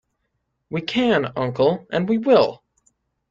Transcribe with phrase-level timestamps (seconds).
[0.71, 2.63] We can, uncle, and we will!